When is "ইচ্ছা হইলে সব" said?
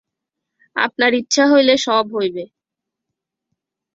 1.13-2.05